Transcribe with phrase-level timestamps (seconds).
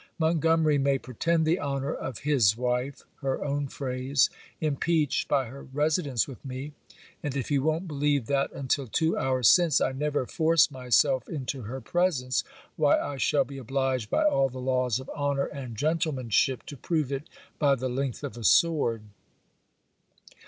[0.17, 6.27] Montgomery may pretend the honour of his wife (her own phrase) impeached by her residence
[6.27, 6.71] with me,
[7.21, 11.61] and if he won't believe that until two hours since I never forced myself into
[11.61, 12.43] her presence,
[12.77, 17.11] why I shall be obliged by all the laws of honour and gentlemanship to prove
[17.11, 17.29] it
[17.59, 19.03] by the length of a sword.